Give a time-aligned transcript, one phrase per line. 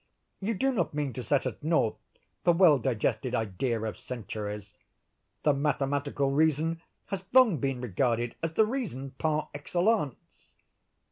[0.39, 1.99] You do not mean to set at naught
[2.43, 4.73] the well digested idea of centuries.
[5.43, 10.53] The mathematical reason has long been regarded as the reason par excellence."